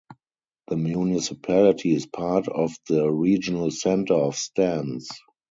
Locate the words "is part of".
1.93-2.73